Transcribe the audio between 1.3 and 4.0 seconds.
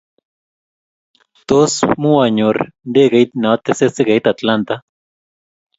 Tos muanyoru ndeget ne atese